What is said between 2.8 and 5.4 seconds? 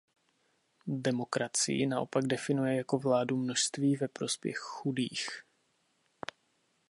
vládu množství ve prospěch chudých.